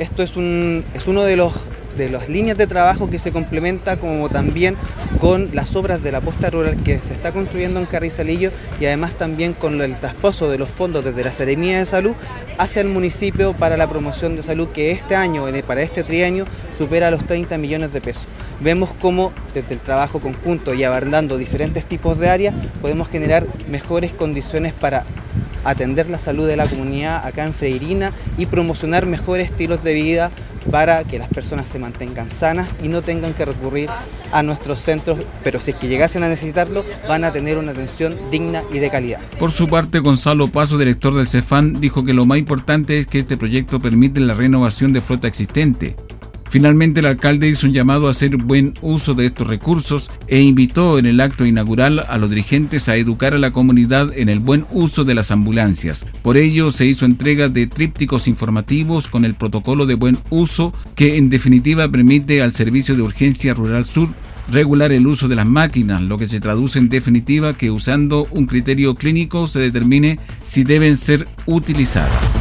Esto 0.00 0.24
es, 0.24 0.36
un, 0.36 0.84
es 0.94 1.06
uno 1.06 1.22
de 1.22 1.36
los 1.36 1.64
de 1.98 2.08
las 2.08 2.28
líneas 2.28 2.56
de 2.56 2.66
trabajo 2.66 3.10
que 3.10 3.18
se 3.18 3.32
complementa 3.32 3.98
como 3.98 4.28
también 4.28 4.76
con 5.20 5.50
las 5.52 5.74
obras 5.76 6.02
de 6.02 6.12
la 6.12 6.20
posta 6.20 6.48
rural 6.48 6.82
que 6.82 7.00
se 7.00 7.12
está 7.12 7.32
construyendo 7.32 7.80
en 7.80 7.86
Carrizalillo 7.86 8.52
y 8.80 8.86
además 8.86 9.14
también 9.14 9.52
con 9.52 9.80
el 9.82 9.98
traspaso 9.98 10.48
de 10.48 10.58
los 10.58 10.68
fondos 10.68 11.04
desde 11.04 11.24
la 11.24 11.32
Seremía 11.32 11.78
de 11.78 11.84
Salud 11.84 12.14
hacia 12.56 12.82
el 12.82 12.88
municipio 12.88 13.52
para 13.52 13.76
la 13.76 13.88
promoción 13.88 14.36
de 14.36 14.42
salud 14.42 14.68
que 14.68 14.92
este 14.92 15.16
año, 15.16 15.44
para 15.66 15.82
este 15.82 16.04
trienio, 16.04 16.44
supera 16.76 17.10
los 17.10 17.24
30 17.26 17.58
millones 17.58 17.92
de 17.92 18.00
pesos. 18.00 18.26
Vemos 18.60 18.90
cómo 19.00 19.32
desde 19.54 19.74
el 19.74 19.80
trabajo 19.80 20.20
conjunto 20.20 20.74
y 20.74 20.84
abordando 20.84 21.36
diferentes 21.36 21.84
tipos 21.84 22.18
de 22.18 22.28
áreas 22.28 22.54
podemos 22.80 23.08
generar 23.08 23.44
mejores 23.68 24.12
condiciones 24.12 24.72
para 24.72 25.04
atender 25.64 26.08
la 26.08 26.18
salud 26.18 26.46
de 26.46 26.56
la 26.56 26.66
comunidad 26.66 27.26
acá 27.26 27.44
en 27.44 27.52
Freirina 27.52 28.12
y 28.36 28.46
promocionar 28.46 29.06
mejores 29.06 29.50
estilos 29.50 29.82
de 29.82 29.94
vida 29.94 30.30
para 30.70 31.04
que 31.04 31.18
las 31.18 31.28
personas 31.28 31.68
se 31.68 31.78
mantengan 31.78 32.30
sanas 32.30 32.68
y 32.82 32.88
no 32.88 33.02
tengan 33.02 33.34
que 33.34 33.44
recurrir 33.44 33.88
a 34.32 34.42
nuestros 34.42 34.80
centros, 34.80 35.18
pero 35.42 35.60
si 35.60 35.70
es 35.70 35.76
que 35.76 35.88
llegasen 35.88 36.22
a 36.22 36.28
necesitarlo, 36.28 36.84
van 37.08 37.24
a 37.24 37.32
tener 37.32 37.58
una 37.58 37.72
atención 37.72 38.14
digna 38.30 38.62
y 38.72 38.78
de 38.78 38.90
calidad. 38.90 39.20
Por 39.38 39.50
su 39.50 39.68
parte, 39.68 40.00
Gonzalo 40.00 40.48
Paso, 40.48 40.78
director 40.78 41.14
del 41.14 41.28
CEFAN, 41.28 41.80
dijo 41.80 42.04
que 42.04 42.12
lo 42.12 42.26
más 42.26 42.38
importante 42.38 42.98
es 42.98 43.06
que 43.06 43.20
este 43.20 43.36
proyecto 43.36 43.80
permite 43.80 44.20
la 44.20 44.34
renovación 44.34 44.92
de 44.92 45.00
flota 45.00 45.28
existente, 45.28 45.96
Finalmente, 46.50 47.00
el 47.00 47.06
alcalde 47.06 47.48
hizo 47.48 47.66
un 47.66 47.74
llamado 47.74 48.06
a 48.06 48.10
hacer 48.10 48.36
buen 48.36 48.74
uso 48.80 49.14
de 49.14 49.26
estos 49.26 49.46
recursos 49.46 50.10
e 50.28 50.40
invitó 50.40 50.98
en 50.98 51.06
el 51.06 51.20
acto 51.20 51.44
inaugural 51.44 52.00
a 52.08 52.16
los 52.16 52.30
dirigentes 52.30 52.88
a 52.88 52.96
educar 52.96 53.34
a 53.34 53.38
la 53.38 53.50
comunidad 53.50 54.10
en 54.16 54.28
el 54.28 54.38
buen 54.38 54.64
uso 54.70 55.04
de 55.04 55.14
las 55.14 55.30
ambulancias. 55.30 56.06
Por 56.22 56.38
ello, 56.38 56.70
se 56.70 56.86
hizo 56.86 57.04
entrega 57.04 57.48
de 57.48 57.66
trípticos 57.66 58.28
informativos 58.28 59.08
con 59.08 59.24
el 59.24 59.34
protocolo 59.34 59.84
de 59.84 59.94
buen 59.94 60.18
uso 60.30 60.72
que 60.94 61.18
en 61.18 61.28
definitiva 61.28 61.88
permite 61.88 62.42
al 62.42 62.54
Servicio 62.54 62.96
de 62.96 63.02
Urgencia 63.02 63.52
Rural 63.52 63.84
Sur 63.84 64.08
regular 64.50 64.92
el 64.92 65.06
uso 65.06 65.28
de 65.28 65.36
las 65.36 65.46
máquinas, 65.46 66.00
lo 66.00 66.16
que 66.16 66.26
se 66.26 66.40
traduce 66.40 66.78
en 66.78 66.88
definitiva 66.88 67.56
que 67.56 67.70
usando 67.70 68.26
un 68.30 68.46
criterio 68.46 68.94
clínico 68.94 69.46
se 69.46 69.60
determine 69.60 70.18
si 70.42 70.64
deben 70.64 70.96
ser 70.96 71.28
utilizadas. 71.46 72.37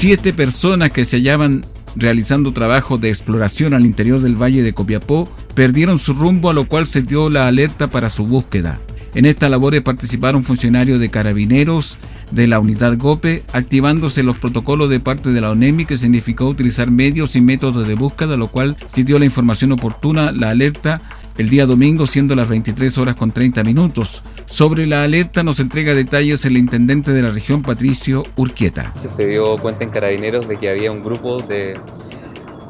Siete 0.00 0.32
personas 0.32 0.92
que 0.92 1.04
se 1.04 1.18
hallaban 1.18 1.62
realizando 1.94 2.54
trabajo 2.54 2.96
de 2.96 3.10
exploración 3.10 3.74
al 3.74 3.84
interior 3.84 4.18
del 4.18 4.34
valle 4.34 4.62
de 4.62 4.72
Copiapó 4.72 5.30
perdieron 5.54 5.98
su 5.98 6.14
rumbo 6.14 6.48
a 6.48 6.54
lo 6.54 6.66
cual 6.66 6.86
se 6.86 7.02
dio 7.02 7.28
la 7.28 7.46
alerta 7.46 7.90
para 7.90 8.08
su 8.08 8.26
búsqueda. 8.26 8.80
En 9.14 9.26
esta 9.26 9.50
labor 9.50 9.82
participaron 9.82 10.42
funcionarios 10.42 11.00
de 11.00 11.10
carabineros 11.10 11.98
de 12.30 12.46
la 12.46 12.60
unidad 12.60 12.96
GOPE, 12.96 13.42
activándose 13.52 14.22
los 14.22 14.38
protocolos 14.38 14.88
de 14.88 15.00
parte 15.00 15.32
de 15.32 15.42
la 15.42 15.50
ONEMI 15.50 15.84
que 15.84 15.98
significó 15.98 16.46
utilizar 16.46 16.90
medios 16.90 17.36
y 17.36 17.42
métodos 17.42 17.86
de 17.86 17.94
búsqueda, 17.94 18.38
lo 18.38 18.48
cual 18.50 18.78
si 18.90 19.02
dio 19.02 19.18
la 19.18 19.26
información 19.26 19.70
oportuna, 19.72 20.32
la 20.32 20.48
alerta 20.48 21.02
el 21.40 21.48
día 21.48 21.64
domingo 21.64 22.06
siendo 22.06 22.34
las 22.34 22.50
23 22.50 22.98
horas 22.98 23.16
con 23.16 23.32
30 23.32 23.64
minutos. 23.64 24.22
Sobre 24.44 24.86
la 24.86 25.04
alerta 25.04 25.42
nos 25.42 25.58
entrega 25.58 25.94
detalles 25.94 26.44
el 26.44 26.58
intendente 26.58 27.14
de 27.14 27.22
la 27.22 27.30
región, 27.30 27.62
Patricio 27.62 28.24
Urquieta. 28.36 28.92
Se 29.00 29.26
dio 29.26 29.56
cuenta 29.56 29.84
en 29.84 29.90
Carabineros 29.90 30.46
de 30.46 30.58
que 30.58 30.68
había 30.68 30.92
un 30.92 31.02
grupo 31.02 31.40
de 31.40 31.80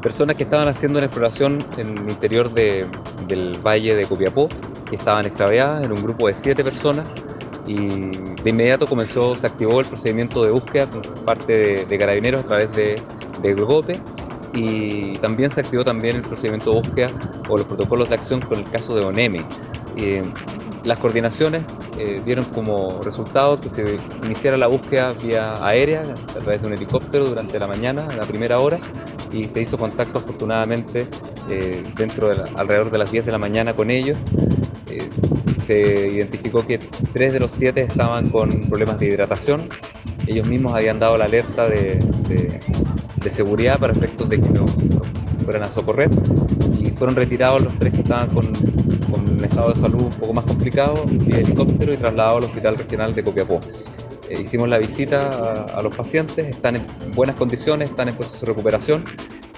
personas 0.01 0.37
que 0.37 0.43
estaban 0.43 0.69
haciendo 0.69 0.99
una 0.99 1.07
exploración 1.07 1.65
en 1.77 1.97
el 1.97 2.09
interior 2.11 2.53
del 2.53 3.59
valle 3.61 3.93
de 3.93 4.05
Copiapó, 4.05 4.47
que 4.89 4.95
estaban 4.95 5.25
extraviadas, 5.25 5.83
en 5.83 5.91
un 5.91 6.01
grupo 6.01 6.29
de 6.29 6.33
siete 6.33 6.63
personas 6.63 7.05
y 7.67 7.75
de 7.75 8.49
inmediato 8.49 8.87
comenzó, 8.87 9.35
se 9.35 9.47
activó 9.47 9.81
el 9.81 9.85
procedimiento 9.85 10.45
de 10.45 10.51
búsqueda 10.51 10.89
por 10.89 11.25
parte 11.25 11.85
de, 11.85 11.97
Carabineros 11.99 12.43
a 12.43 12.45
través 12.45 12.71
de, 12.73 13.01
de 13.41 13.53
GOPE 13.53 13.99
y 14.53 15.17
también 15.17 15.49
se 15.49 15.61
activó 15.61 15.83
también 15.83 16.17
el 16.17 16.21
procedimiento 16.21 16.71
de 16.71 16.81
búsqueda 16.81 17.09
o 17.49 17.57
los 17.57 17.67
protocolos 17.67 18.09
de 18.09 18.15
acción 18.15 18.41
con 18.41 18.59
el 18.59 18.69
caso 18.69 18.95
de 18.95 19.05
ONEMI. 19.05 19.39
las 20.83 20.99
coordinaciones 20.99 21.63
eh, 21.97 22.21
dieron 22.25 22.45
como 22.45 23.01
resultado 23.03 23.59
que 23.59 23.69
se 23.69 23.97
iniciara 24.23 24.57
la 24.57 24.67
búsqueda 24.67 25.13
vía 25.13 25.53
aérea 25.63 26.01
a 26.01 26.39
través 26.39 26.61
de 26.61 26.67
un 26.67 26.73
helicóptero 26.73 27.25
durante 27.25 27.59
la 27.59 27.67
mañana, 27.67 28.07
a 28.09 28.15
la 28.15 28.23
primera 28.23 28.59
hora, 28.59 28.79
y 29.31 29.43
se 29.43 29.61
hizo 29.61 29.77
contacto 29.77 30.19
afortunadamente 30.19 31.05
eh, 31.49 31.83
dentro 31.95 32.29
de 32.29 32.49
alrededor 32.55 32.91
de 32.91 32.97
las 32.97 33.11
10 33.11 33.25
de 33.25 33.31
la 33.31 33.37
mañana 33.37 33.75
con 33.75 33.91
ellos. 33.91 34.17
Eh, 34.89 35.09
se 35.61 36.07
identificó 36.07 36.65
que 36.65 36.79
tres 37.13 37.33
de 37.33 37.39
los 37.39 37.51
siete 37.51 37.81
estaban 37.83 38.29
con 38.29 38.49
problemas 38.69 38.99
de 38.99 39.07
hidratación. 39.07 39.69
Ellos 40.25 40.47
mismos 40.47 40.73
habían 40.73 40.99
dado 40.99 41.17
la 41.17 41.25
alerta 41.25 41.67
de 41.67 41.99
seguridad 43.29 43.79
para 43.79 43.93
efectos 43.93 44.29
de 44.29 44.39
que 44.39 44.49
no, 44.49 44.65
fueran 45.43 45.63
a 45.63 45.69
socorrer 45.69 46.09
y 46.79 46.89
fueron 46.91 47.15
retirados 47.15 47.61
los 47.61 47.77
tres 47.77 47.93
que 47.93 48.01
estaban 48.01 48.29
con, 48.29 48.47
un 48.47 49.43
estado 49.43 49.69
de 49.69 49.79
salud 49.79 50.03
un 50.03 50.11
poco 50.11 50.33
más 50.33 50.45
complicado 50.45 51.03
vía 51.05 51.39
helicóptero 51.39 51.93
y 51.93 51.97
trasladados 51.97 52.37
al 52.37 52.43
Hospital 52.45 52.77
Regional 52.77 53.13
de 53.13 53.23
Copiapó. 53.23 53.59
Eh, 54.29 54.39
hicimos 54.41 54.69
la 54.69 54.77
visita 54.77 55.65
a, 55.75 55.81
los 55.81 55.95
pacientes, 55.95 56.47
están 56.47 56.77
en 56.77 56.85
buenas 57.15 57.35
condiciones, 57.35 57.89
están 57.89 58.07
en 58.07 58.15
proceso 58.15 58.45
de 58.45 58.51
recuperación. 58.51 59.03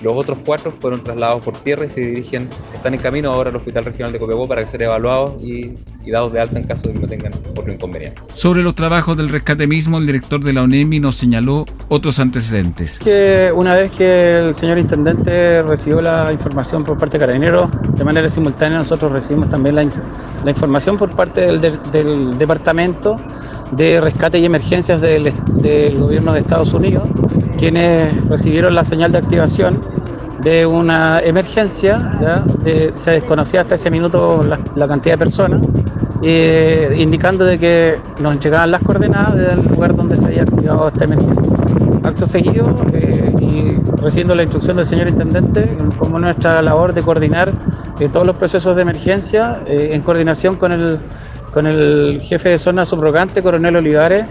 Los 0.01 0.15
otros 0.15 0.39
cuatro 0.45 0.71
fueron 0.71 1.03
trasladados 1.03 1.43
por 1.43 1.57
tierra 1.57 1.85
y 1.85 1.89
se 1.89 2.01
dirigen, 2.01 2.49
están 2.73 2.93
en 2.93 2.99
camino 2.99 3.31
ahora 3.31 3.49
al 3.49 3.55
Hospital 3.55 3.85
Regional 3.85 4.11
de 4.13 4.19
Copiapó 4.19 4.47
para 4.47 4.65
ser 4.65 4.81
evaluados 4.81 5.41
y 5.41 5.77
y 6.05 6.11
dados 6.11 6.33
de 6.33 6.39
alta 6.39 6.59
en 6.59 6.67
caso 6.67 6.87
de 6.87 6.93
que 6.93 6.99
no 6.99 7.07
tengan 7.07 7.33
otro 7.33 7.71
inconveniente. 7.71 8.21
Sobre 8.33 8.61
los 8.61 8.75
trabajos 8.75 9.15
del 9.15 9.29
rescate 9.29 9.67
mismo, 9.67 9.97
el 9.97 10.05
director 10.05 10.43
de 10.43 10.53
la 10.53 10.63
ONEMI 10.63 10.99
nos 10.99 11.15
señaló 11.15 11.65
otros 11.87 12.19
antecedentes. 12.19 12.99
Que 12.99 13.51
una 13.55 13.75
vez 13.75 13.91
que 13.91 14.31
el 14.31 14.55
señor 14.55 14.77
intendente 14.77 15.61
recibió 15.63 16.01
la 16.01 16.31
información 16.31 16.83
por 16.83 16.97
parte 16.97 17.17
de 17.17 17.25
Carabineros, 17.25 17.69
de 17.95 18.03
manera 18.03 18.29
simultánea 18.29 18.79
nosotros 18.79 19.11
recibimos 19.11 19.49
también 19.49 19.75
la, 19.75 19.89
la 20.43 20.51
información 20.51 20.97
por 20.97 21.15
parte 21.15 21.41
del, 21.41 21.61
del, 21.91 22.37
Departamento 22.37 23.17
de 23.71 24.01
Rescate 24.01 24.39
y 24.39 24.45
Emergencias 24.45 25.01
del, 25.01 25.33
del 25.61 25.99
Gobierno 25.99 26.33
de 26.33 26.39
Estados 26.41 26.73
Unidos, 26.73 27.03
quienes 27.57 28.27
recibieron 28.27 28.75
la 28.75 28.83
señal 28.83 29.11
de 29.11 29.17
activación 29.17 29.79
de 30.43 30.65
una 30.65 31.19
emergencia, 31.19 32.43
se 32.95 33.11
desconocía 33.11 33.61
hasta 33.61 33.75
ese 33.75 33.89
minuto 33.89 34.41
la, 34.43 34.87
cantidad 34.87 35.13
de 35.13 35.17
personas, 35.17 35.65
eh, 36.21 36.95
indicando 36.97 37.45
de 37.45 37.57
que 37.57 37.99
nos 38.21 38.39
llegaban 38.39 38.71
las 38.71 38.81
coordenadas 38.81 39.35
del 39.35 39.65
lugar 39.65 39.95
donde 39.95 40.17
se 40.17 40.25
había 40.25 40.41
activado 40.41 40.89
esta 40.89 41.05
emergencia. 41.05 41.53
Acto 42.03 42.25
seguido, 42.25 42.75
eh, 42.91 43.33
y 43.39 43.77
recibiendo 44.01 44.35
la 44.35 44.43
instrucción 44.43 44.75
del 44.75 44.85
señor 44.85 45.07
Intendente, 45.07 45.77
como 45.97 46.19
nuestra 46.19 46.61
labor 46.61 46.93
de 46.93 47.01
coordinar 47.01 47.53
eh, 47.99 48.09
todos 48.09 48.25
los 48.25 48.35
procesos 48.35 48.75
de 48.75 48.81
emergencia, 48.81 49.61
en 49.65 50.01
coordinación 50.01 50.57
con 50.57 50.73
el, 50.73 50.99
con 51.53 51.67
el 51.67 52.19
jefe 52.21 52.49
de 52.49 52.57
zona 52.57 52.83
subrogante, 52.83 53.43
coronel 53.43 53.75
Olivares, 53.75 54.25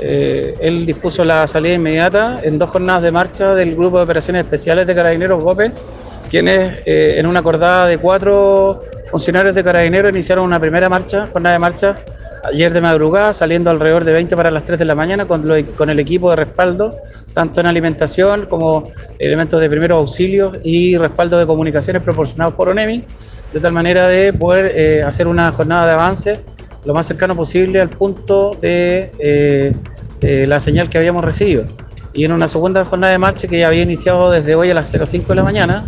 eh, 0.00 0.56
él 0.60 0.84
dispuso 0.84 1.24
la 1.24 1.46
salida 1.46 1.74
inmediata 1.74 2.40
en 2.42 2.58
dos 2.58 2.68
jornadas 2.68 3.02
de 3.04 3.12
marcha 3.12 3.54
del 3.54 3.76
Grupo 3.76 3.98
de 3.98 4.04
Operaciones 4.04 4.42
Especiales 4.42 4.86
de 4.88 4.94
Carabineros 4.94 5.42
GOPE, 5.42 5.70
quienes 6.28 6.80
eh, 6.84 7.14
en 7.16 7.26
una 7.26 7.40
acordada 7.40 7.86
de 7.86 7.98
cuatro 7.98 8.82
funcionarios 9.08 9.54
de 9.54 9.62
Carabineros 9.62 10.12
iniciaron 10.12 10.44
una 10.44 10.58
primera 10.58 10.88
marcha, 10.88 11.28
jornada 11.32 11.52
de 11.52 11.58
marcha, 11.60 11.98
ayer 12.44 12.72
de 12.72 12.80
madrugada, 12.80 13.32
saliendo 13.32 13.70
alrededor 13.70 14.04
de 14.04 14.12
20 14.12 14.34
para 14.34 14.50
las 14.50 14.64
3 14.64 14.80
de 14.80 14.84
la 14.84 14.96
mañana 14.96 15.26
con, 15.26 15.44
con 15.76 15.90
el 15.90 16.00
equipo 16.00 16.30
de 16.30 16.36
respaldo, 16.36 16.92
tanto 17.32 17.60
en 17.60 17.68
alimentación 17.68 18.46
como 18.46 18.82
elementos 19.20 19.60
de 19.60 19.70
primeros 19.70 19.98
auxilios 19.98 20.58
y 20.64 20.98
respaldo 20.98 21.38
de 21.38 21.46
comunicaciones 21.46 22.02
proporcionados 22.02 22.54
por 22.54 22.68
ONEMI, 22.68 23.04
de 23.52 23.60
tal 23.60 23.72
manera 23.72 24.08
de 24.08 24.32
poder 24.32 24.72
eh, 24.74 25.02
hacer 25.04 25.28
una 25.28 25.52
jornada 25.52 25.86
de 25.86 25.92
avance 25.92 26.53
lo 26.84 26.94
más 26.94 27.06
cercano 27.06 27.34
posible 27.34 27.80
al 27.80 27.88
punto 27.88 28.56
eh, 28.62 29.72
de, 30.20 30.46
la 30.46 30.60
señal 30.60 30.88
que 30.88 30.98
habíamos 30.98 31.24
recibido. 31.24 31.64
Y 32.12 32.24
en 32.24 32.32
una 32.32 32.46
segunda 32.46 32.84
jornada 32.84 33.12
de 33.12 33.18
marcha 33.18 33.48
que 33.48 33.58
ya 33.58 33.66
había 33.66 33.82
iniciado 33.82 34.30
desde 34.30 34.54
hoy 34.54 34.70
a 34.70 34.74
las 34.74 34.90
05 34.90 35.28
de 35.28 35.34
la 35.34 35.42
mañana, 35.42 35.84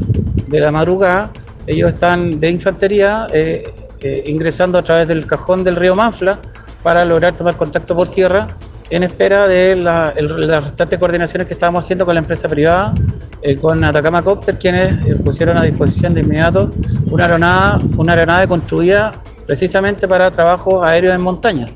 de 0.49 0.61
la 0.61 0.71
madrugada, 0.71 1.31
ellos 1.67 1.93
están 1.93 2.41
de 2.41 2.50
infantería 2.50 3.26
eh, 3.33 3.73
eh, 4.00 4.25
ingresando 4.26 4.79
a 4.79 4.83
través 4.83 5.09
del 5.09 5.26
cajón 5.26 5.65
del 5.65 5.76
río 5.76 5.95
Manfla 5.95 6.38
para 6.83 7.05
lograr 7.05 7.35
tomar 7.35 7.57
contacto 7.57 7.95
por 7.95 8.09
tierra 8.09 8.49
en 8.91 9.03
espera 9.03 9.49
de 9.49 9.75
las 9.75 10.15
restantes 10.15 10.99
coordinaciones 10.99 11.49
que 11.49 11.55
estábamos 11.55 11.85
haciendo 11.85 12.05
con 12.05 12.15
la 12.15 12.21
empresa 12.21 12.49
privada, 12.49 12.95
con 13.61 13.83
Atacama 13.83 14.23
Copter, 14.23 14.57
quienes 14.57 15.17
pusieron 15.25 15.59
a 15.59 15.62
disposición 15.62 16.15
de 16.15 16.21
inmediato 16.21 16.73
una 17.11 17.25
aeronave, 17.25 17.85
una 17.97 18.12
aeronave 18.12 18.47
construida 18.47 19.12
precisamente 19.47 20.09
para 20.09 20.31
trabajos 20.31 20.85
aéreos 20.85 21.15
en 21.15 21.21
montaña. 21.21 21.67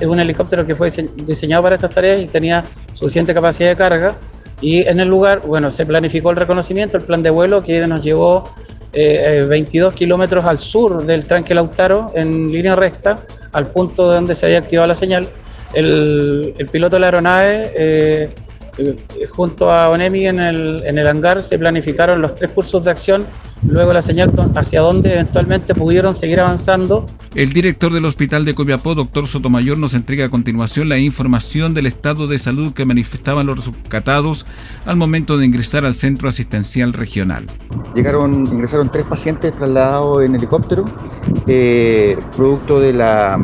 es 0.00 0.06
un 0.06 0.20
helicóptero 0.20 0.64
que 0.64 0.74
fue 0.74 0.90
diseñado 1.16 1.62
para 1.62 1.74
estas 1.76 1.90
tareas 1.90 2.20
y 2.20 2.26
tenía 2.26 2.64
suficiente 2.92 3.34
capacidad 3.34 3.70
de 3.70 3.76
carga. 3.76 4.16
Y 4.60 4.86
en 4.86 5.00
el 5.00 5.08
lugar, 5.08 5.42
bueno, 5.46 5.70
se 5.70 5.84
planificó 5.84 6.30
el 6.30 6.36
reconocimiento, 6.36 6.96
el 6.96 7.04
plan 7.04 7.22
de 7.22 7.30
vuelo 7.30 7.62
que 7.62 7.86
nos 7.86 8.02
llevó 8.02 8.44
22 8.94 9.92
eh, 9.92 9.96
kilómetros 9.96 10.44
al 10.44 10.58
sur 10.58 11.04
del 11.04 11.26
tranque 11.26 11.54
Lautaro 11.54 12.06
en 12.14 12.50
línea 12.50 12.76
recta 12.76 13.24
al 13.52 13.66
punto 13.66 14.04
donde 14.06 14.34
se 14.34 14.46
había 14.46 14.58
activado 14.58 14.86
la 14.86 14.94
señal. 14.94 15.28
El, 15.72 16.54
piloto 16.70 16.96
de 16.96 17.00
la 17.00 17.06
aeronave 17.08 17.72
eh, 17.74 17.74
eh, 17.76 18.34
junto 19.30 19.70
a 19.70 19.90
ONEMI 19.90 20.26
en 20.26 20.40
el, 20.40 20.82
en 20.84 20.98
el 20.98 21.06
hangar 21.06 21.42
se 21.42 21.58
planificaron 21.58 22.20
los 22.20 22.34
tres 22.34 22.52
cursos 22.52 22.84
de 22.84 22.90
acción, 22.90 23.26
luego 23.66 23.92
la 23.92 24.02
señal 24.02 24.32
hacia 24.56 24.80
donde 24.80 25.14
eventualmente 25.14 25.74
pudieron 25.74 26.14
seguir 26.14 26.40
avanzando. 26.40 27.06
El 27.34 27.52
director 27.52 27.92
del 27.92 28.04
Hospital 28.04 28.44
de 28.44 28.54
Copiapó, 28.54 28.94
doctor 28.94 29.26
Sotomayor, 29.26 29.78
nos 29.78 29.94
entrega 29.94 30.26
a 30.26 30.28
continuación 30.28 30.88
la 30.88 30.98
información 30.98 31.74
del 31.74 31.86
estado 31.86 32.26
de 32.26 32.38
salud 32.38 32.72
que 32.72 32.84
manifestaban 32.84 33.46
los 33.46 33.66
rescatados 33.66 34.46
al 34.86 34.96
momento 34.96 35.36
de 35.36 35.46
ingresar 35.46 35.84
al 35.84 35.94
centro 35.94 36.28
asistencial 36.28 36.92
regional. 36.92 37.46
Llegaron, 37.94 38.46
ingresaron 38.46 38.90
tres 38.90 39.04
pacientes 39.04 39.54
trasladados 39.54 40.22
en 40.24 40.34
helicóptero, 40.34 40.84
eh, 41.46 42.16
producto 42.36 42.80
de 42.80 42.92
la 42.92 43.38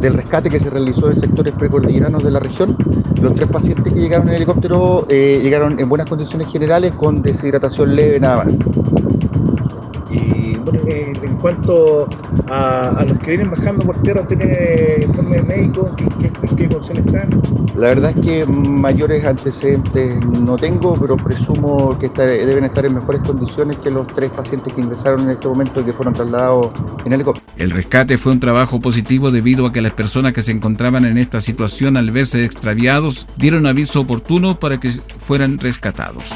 del 0.00 0.14
rescate 0.14 0.50
que 0.50 0.58
se 0.58 0.70
realizó 0.70 1.10
en 1.10 1.20
sectores 1.20 1.54
precordilleranos 1.54 2.22
de 2.22 2.30
la 2.30 2.40
región. 2.40 2.76
Los 3.20 3.34
tres 3.34 3.48
pacientes 3.48 3.92
que 3.92 4.00
llegaron 4.00 4.28
en 4.28 4.34
helicóptero 4.34 5.04
eh, 5.08 5.40
llegaron 5.42 5.78
en 5.78 5.88
buenas 5.88 6.08
condiciones 6.08 6.50
generales 6.50 6.92
con 6.92 7.20
deshidratación 7.20 7.94
leve 7.94 8.18
nada 8.18 8.44
más. 8.44 8.54
Y 10.10 10.56
bueno, 10.56 10.80
eh, 10.86 11.12
en 11.22 11.36
cuanto 11.36 12.08
a, 12.48 13.04
los 13.06 13.18
que 13.18 13.30
vienen 13.32 13.50
bajando 13.50 13.84
por 13.84 14.00
tierra, 14.02 14.26
¿tiene 14.26 15.04
informe 15.06 15.42
médico? 15.42 15.90
¿Qué, 15.96 16.29
condición 16.56 16.98
están? 16.98 17.42
La 17.76 17.88
verdad 17.88 18.12
es 18.16 18.24
que 18.24 18.46
mayores 18.46 19.24
antecedentes 19.24 20.24
no 20.26 20.56
tengo, 20.56 20.94
pero 20.94 21.16
presumo 21.16 21.98
que 21.98 22.08
deben 22.08 22.64
estar 22.64 22.84
en 22.84 22.94
mejores 22.94 23.22
condiciones 23.22 23.78
que 23.78 23.90
los 23.90 24.06
tres 24.08 24.30
pacientes 24.30 24.72
que 24.72 24.80
ingresaron 24.80 25.22
en 25.22 25.30
este 25.30 25.48
momento 25.48 25.80
y 25.80 25.84
que 25.84 25.92
fueron 25.92 26.14
trasladados 26.14 26.70
en 27.04 27.12
helicóptero. 27.12 27.46
El 27.56 27.70
rescate 27.70 28.18
fue 28.18 28.32
un 28.32 28.40
trabajo 28.40 28.80
positivo 28.80 29.30
debido 29.30 29.66
a 29.66 29.72
que 29.72 29.80
las 29.80 29.92
personas 29.92 30.32
que 30.32 30.42
se 30.42 30.52
encontraban 30.52 31.04
en 31.04 31.18
esta 31.18 31.40
situación 31.40 31.96
al 31.96 32.10
verse 32.10 32.44
extraviados 32.44 33.26
dieron 33.36 33.66
aviso 33.66 34.00
oportuno 34.00 34.58
para 34.58 34.78
que 34.78 34.90
fueran 35.18 35.58
rescatados. 35.58 36.28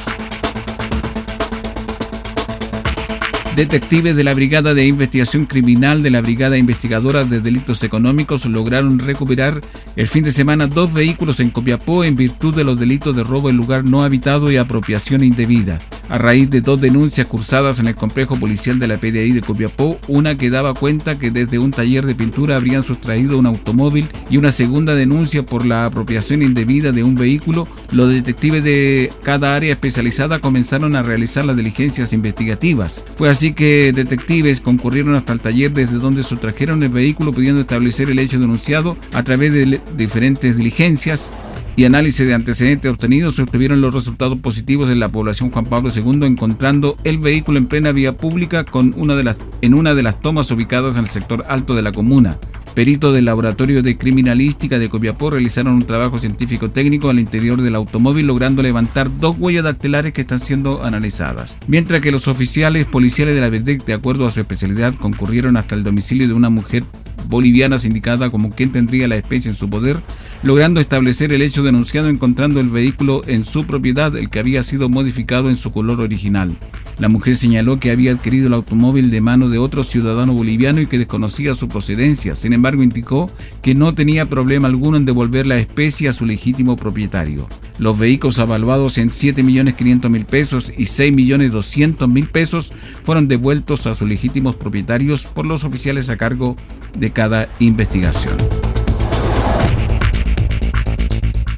Detectives 3.57 4.17
de 4.17 4.25
la 4.25 4.35
Brigada 4.35 4.75
de 4.75 4.85
Investigación 4.85 5.47
Criminal 5.47 6.03
de 6.03 6.11
la 6.11 6.21
Brigada 6.21 6.59
Investigadora 6.59 7.25
de 7.25 7.39
Delitos 7.39 7.85
Económicos 7.85 8.47
lograron 8.47 8.99
recuperar 8.99 9.61
el 9.95 10.09
fin 10.09 10.25
de 10.25 10.33
semana 10.33 10.67
dos 10.67 10.93
vehículos 10.93 11.39
en 11.39 11.51
Copiapó 11.51 12.03
en 12.03 12.17
virtud 12.17 12.53
de 12.53 12.65
los 12.65 12.81
delitos 12.81 13.15
de 13.15 13.23
robo 13.23 13.51
en 13.51 13.57
lugar 13.57 13.85
no 13.85 14.03
habitado 14.03 14.51
y 14.51 14.57
apropiación 14.57 15.23
indebida. 15.23 15.79
A 16.09 16.19
raíz 16.19 16.51
de 16.51 16.61
dos 16.61 16.81
denuncias 16.81 17.27
cursadas 17.27 17.81
en 17.81 17.89
el 17.89 17.95
complejo 17.95 18.37
policial 18.37 18.79
de 18.79 18.89
la 18.89 18.99
PDI 18.99 19.33
de 19.33 19.41
Copiapó, 19.41 19.99
una 20.07 20.37
que 20.37 20.51
daba 20.51 20.75
cuenta 20.75 21.19
que 21.19 21.31
desde 21.31 21.59
un 21.59 21.71
taller 21.71 22.05
de 22.05 22.15
pintura 22.15 22.57
habrían 22.57 22.83
sustraído 22.83 23.39
un 23.39 23.47
automóvil 23.47 24.09
y 24.29 24.37
una 24.37 24.53
segunda 24.53 24.95
denuncia 24.95 25.45
por 25.47 25.65
la 25.65 25.85
apropiación 25.87 26.43
indebida 26.43 26.93
de 26.93 27.03
un 27.03 27.15
vehículo, 27.15 27.67
los 27.91 28.11
detectives 28.11 28.63
de 28.63 29.13
cada 29.23 29.57
área 29.57 29.73
especializada 29.73 30.41
comenzaron 30.41 30.95
a 30.95 31.03
realizar 31.03 31.45
las 31.45 31.57
diligencias 31.57 32.13
investigativas. 32.13 33.05
Fue 33.17 33.31
así 33.31 33.53
que 33.53 33.93
detectives 33.95 34.61
concurrieron 34.61 35.15
hasta 35.15 35.33
el 35.33 35.41
taller 35.41 35.73
desde 35.73 35.97
donde 35.97 36.23
sustrajeron 36.23 36.83
el 36.83 36.91
vehículo 36.91 37.33
pudiendo 37.33 37.63
establecer 37.63 38.11
el 38.11 38.19
hecho 38.19 38.39
denunciado 38.39 38.97
a 39.13 39.23
través 39.23 39.53
de 39.53 39.81
diferentes 39.97 40.57
diligencias 40.57 41.33
y 41.77 41.85
análisis 41.85 42.27
de 42.27 42.35
antecedentes 42.35 42.91
obtenidos 42.91 43.35
se 43.35 43.43
obtuvieron 43.43 43.81
los 43.81 43.93
resultados 43.93 44.39
positivos 44.39 44.91
en 44.91 45.01
la 45.01 45.09
población 45.09 45.51
Juan 45.51 45.67
Pablo 45.67 45.91
II, 45.95 46.25
encontrando 46.25 46.97
el 47.03 47.19
vehículo 47.19 47.59
en 47.59 47.67
plena 47.67 47.93
vía 47.93 48.13
pública 48.13 48.65
con 48.65 48.95
una 48.97 49.17
de 49.17 49.25
las, 49.25 49.37
en 49.61 49.75
una 49.75 49.95
de 49.95 50.03
las 50.03 50.21
tomas 50.21 50.51
ubicadas 50.51 50.97
en 50.97 51.05
el 51.05 51.11
sector 51.11 51.45
alto 51.49 51.75
de 51.75 51.83
la 51.83 51.93
comuna. 51.93 52.39
Peritos 52.75 53.15
del 53.15 53.25
Laboratorio 53.25 53.83
de 53.83 53.97
Criminalística 53.97 54.79
de 54.79 54.89
Copiapó 54.89 55.31
realizaron 55.31 55.75
un 55.75 55.85
trabajo 55.85 56.19
científico 56.19 56.71
técnico 56.71 57.09
al 57.09 57.21
interior 57.21 57.63
del 57.63 57.77
automóvil 57.77 58.27
logrando 58.27 58.63
levantar 58.63 59.17
dos 59.19 59.37
huellas 59.39 59.65
dactilares 59.65 60.13
que 60.13 60.23
están 60.23 60.41
siendo 60.41 60.83
analizadas. 60.85 61.57
Mientras 61.69 62.01
que 62.01 62.11
los 62.11 62.27
oficiales 62.27 62.87
policiales 62.87 63.35
de 63.35 63.41
la 63.41 63.49
BEDEC, 63.49 63.85
de 63.85 63.95
acuerdo 63.95 64.27
a 64.27 64.33
su 64.33 64.41
especialidad, 64.41 64.95
concurrieron 64.95 65.57
hasta 65.57 65.77
el 65.77 65.85
domicilio 65.85 66.27
de 66.27 66.35
una 66.35 66.51
mujer 66.51 66.85
boliviana 67.29 67.79
sindicada 67.79 68.31
como 68.31 68.51
quien 68.51 68.73
tendría 68.73 69.09
la 69.09 69.17
especie 69.17 69.51
en 69.51 69.57
su 69.57 69.71
poder, 69.71 70.01
logrando 70.45 70.79
establecer 70.79 71.33
el 71.33 71.41
hecho 71.41 71.63
denunciado 71.63 72.09
encontrando 72.09 72.61
el 72.61 72.69
vehículo 72.69 73.23
en 73.27 73.47
su 73.47 73.67
propiedad, 73.67 74.15
el 74.15 74.29
que 74.29 74.39
había 74.39 74.63
sido 74.63 74.91
modificado 74.91 75.49
en 75.49 75.57
su 75.57 75.73
color 75.73 76.03
original. 76.03 76.55
La 76.99 77.09
mujer 77.09 77.35
señaló 77.35 77.81
que 77.81 77.91
había 77.91 78.13
adquirido 78.13 78.47
el 78.47 78.53
automóvil 78.53 79.11
de 79.11 79.23
mano 79.23 79.49
de 79.49 79.59
otro 79.59 79.83
ciudadano 79.83 80.35
boliviano 80.35 80.81
y 80.81 80.87
que 80.87 80.99
desconocía 80.99 81.55
su 81.55 81.67
procedencia. 81.67 82.37
Sin 82.37 82.53
embargo, 82.53 82.83
indicó 82.83 83.33
que 83.63 83.75
no 83.75 83.95
tenía 83.95 84.27
problema 84.27 84.69
alguno 84.69 84.99
en 84.99 85.07
devolver 85.07 85.47
la 85.47 85.57
especie 85.57 86.09
a 86.09 86.13
su 86.13 86.27
legítimo 86.27 86.77
propietario. 86.77 87.47
Los 87.79 87.99
vehículos 87.99 88.39
avaluados 88.39 88.99
en 88.99 89.09
7.500.000 89.11 90.25
pesos 90.27 90.73
y 90.77 90.85
6.200.000 90.85 92.29
pesos 92.29 92.73
fueron 93.03 93.29
devueltos 93.29 93.87
a 93.87 93.95
sus 93.95 94.07
legítimos 94.07 94.57
propietarios 94.57 95.25
por 95.25 95.47
los 95.47 95.65
oficiales 95.65 96.11
a 96.11 96.17
cargo 96.17 96.57
de 96.97 97.11
cada 97.11 97.49
investigación. 97.59 98.37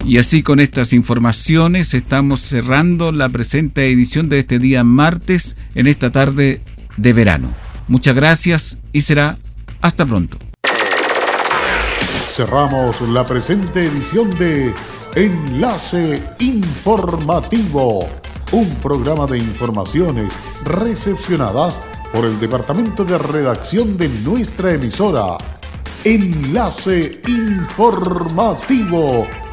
Y 0.06 0.18
así 0.18 0.44
con 0.44 0.60
estas 0.60 0.92
informaciones 0.92 1.92
estamos 1.92 2.38
cerrando 2.38 3.10
la 3.10 3.28
presente 3.28 3.90
edición 3.90 4.28
de 4.28 4.38
este 4.38 4.60
día 4.60 4.84
martes 4.84 5.56
en 5.74 5.88
esta 5.88 6.12
tarde 6.12 6.62
de 6.96 7.12
verano. 7.12 7.48
Muchas 7.88 8.14
gracias 8.14 8.78
y 8.92 9.00
será 9.00 9.36
hasta 9.80 10.06
pronto. 10.06 10.38
Cerramos 12.28 13.00
la 13.00 13.26
presente 13.26 13.86
edición 13.86 14.30
de 14.38 14.72
Enlace 15.16 16.22
Informativo, 16.38 18.08
un 18.52 18.68
programa 18.76 19.26
de 19.26 19.38
informaciones 19.38 20.32
recepcionadas 20.64 21.80
por 22.12 22.24
el 22.24 22.38
Departamento 22.38 23.04
de 23.04 23.18
Redacción 23.18 23.96
de 23.96 24.08
nuestra 24.08 24.72
emisora. 24.72 25.36
Enlace 26.04 27.20
Informativo 27.26 29.26